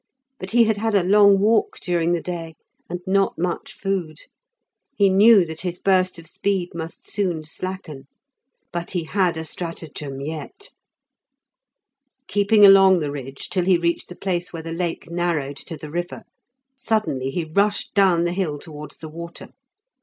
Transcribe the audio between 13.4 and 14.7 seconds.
till he reached the place where